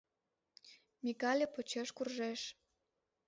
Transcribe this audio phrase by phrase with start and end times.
[1.03, 2.41] Микале почеш куржеш.